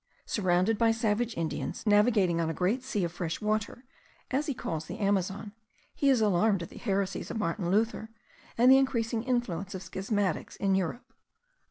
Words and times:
Surrounded 0.25 0.79
by 0.79 0.89
savage 0.89 1.37
Indians, 1.37 1.85
navigating 1.85 2.41
on 2.41 2.49
a 2.49 2.55
great 2.55 2.81
sea 2.83 3.03
of 3.03 3.11
fresh 3.11 3.39
water, 3.39 3.85
as 4.31 4.47
he 4.47 4.53
calls 4.55 4.85
the 4.87 4.97
Amazon, 4.97 5.51
he 5.93 6.09
is 6.09 6.21
alarmed 6.21 6.63
at 6.63 6.69
the 6.69 6.79
heresies 6.79 7.29
of 7.29 7.37
Martin 7.37 7.69
Luther, 7.69 8.09
and 8.57 8.71
the 8.71 8.79
increasing 8.79 9.21
influence 9.21 9.75
of 9.75 9.83
schismatics 9.83 10.55
in 10.55 10.73
Europe. 10.73 11.13